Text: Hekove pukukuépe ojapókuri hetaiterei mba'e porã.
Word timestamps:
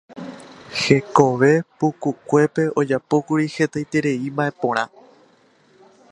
Hekove 0.83 1.49
pukukuépe 1.83 2.63
ojapókuri 2.83 3.45
hetaiterei 3.57 4.33
mba'e 4.33 4.51
porã. 4.63 4.83